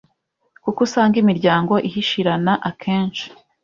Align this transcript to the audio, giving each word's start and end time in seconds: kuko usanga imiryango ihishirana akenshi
kuko 0.63 0.79
usanga 0.87 1.15
imiryango 1.23 1.73
ihishirana 1.87 2.53
akenshi 2.69 3.25